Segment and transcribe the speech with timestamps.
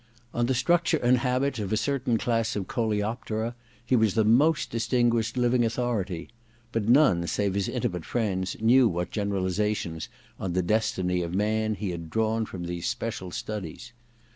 [0.33, 3.53] On the structure and habits of a certain class of coleoptera
[3.85, 6.29] he was the most distinguished living authority;
[6.71, 10.09] but none save his intimate friends knew what generalizations
[10.39, 13.91] on the destiny of man he had drawn from these special studies.